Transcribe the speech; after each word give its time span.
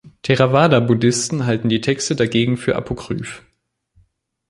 Theravada-Buddhisten 0.23 1.45
halten 1.45 1.69
die 1.69 1.79
Texte 1.79 2.15
dagegen 2.15 2.57
für 2.57 2.75
apokryph. 2.75 3.43